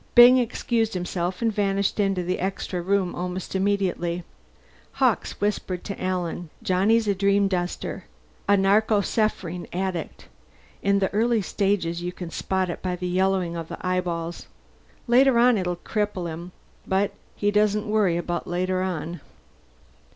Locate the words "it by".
12.71-12.95